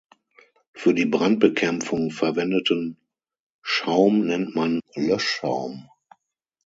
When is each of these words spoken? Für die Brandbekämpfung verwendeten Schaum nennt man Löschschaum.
Für 0.73 0.95
die 0.95 1.05
Brandbekämpfung 1.05 2.09
verwendeten 2.09 2.97
Schaum 3.61 4.25
nennt 4.25 4.55
man 4.55 4.81
Löschschaum. 4.95 5.91